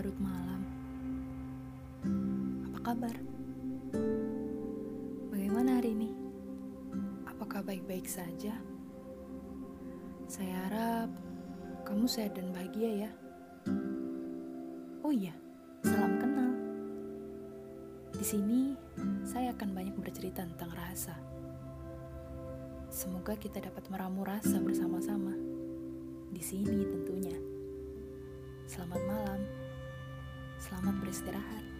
[0.00, 0.64] larut malam.
[2.72, 3.12] Apa kabar?
[5.28, 6.08] Bagaimana hari ini?
[7.28, 8.56] Apakah baik-baik saja?
[10.24, 11.12] Saya harap
[11.84, 13.10] kamu sehat dan bahagia ya.
[15.04, 15.36] Oh iya,
[15.84, 16.48] salam kenal.
[18.16, 18.72] Di sini
[19.28, 21.12] saya akan banyak bercerita tentang rasa.
[22.88, 25.36] Semoga kita dapat meramu rasa bersama-sama.
[26.32, 27.19] Di sini tentunya.
[28.80, 29.40] Selamat malam.
[30.56, 31.79] Selamat beristirahat.